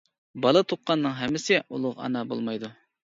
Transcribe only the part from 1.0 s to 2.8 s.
ھەممىسى ئۇلۇغ ئانا بولمايدۇ.